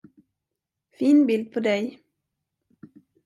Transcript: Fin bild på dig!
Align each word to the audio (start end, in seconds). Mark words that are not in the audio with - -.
Fin 0.97 1.27
bild 1.27 1.51
på 1.53 1.59
dig! 1.59 1.99